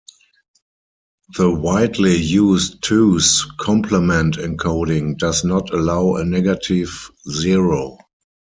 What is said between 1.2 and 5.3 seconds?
The widely used two's complement encoding